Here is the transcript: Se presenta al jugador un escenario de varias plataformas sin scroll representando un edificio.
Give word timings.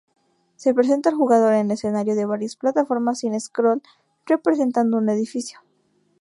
Se 0.55 0.73
presenta 0.73 1.09
al 1.09 1.15
jugador 1.15 1.53
un 1.53 1.69
escenario 1.69 2.15
de 2.15 2.25
varias 2.25 2.55
plataformas 2.55 3.19
sin 3.19 3.39
scroll 3.39 3.83
representando 4.25 4.97
un 4.97 5.07
edificio. 5.09 5.59